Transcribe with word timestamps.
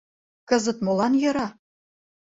Кызыт 0.49 0.77
молан 0.85 1.13
йӧра? 1.21 1.47